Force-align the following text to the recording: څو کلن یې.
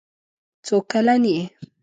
څو 0.65 0.77
کلن 0.91 1.21
یې. 1.33 1.41